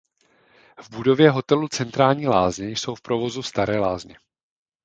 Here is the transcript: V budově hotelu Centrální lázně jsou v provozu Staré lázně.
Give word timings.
V 0.81 0.89
budově 0.89 1.31
hotelu 1.31 1.67
Centrální 1.67 2.27
lázně 2.27 2.67
jsou 2.69 2.95
v 2.95 3.01
provozu 3.01 3.43
Staré 3.43 3.79
lázně. 3.79 4.17